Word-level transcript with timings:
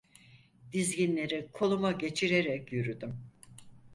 Dizginleri 0.73 1.49
koluma 1.53 1.91
geçirerek 1.91 2.71
yürüdüm. 2.73 3.17